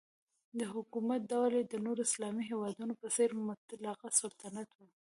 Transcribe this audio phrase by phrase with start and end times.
[0.59, 4.79] د حکومت ډول یې د نورو اسلامي هیوادونو په څېر مطلقه سلطنت و.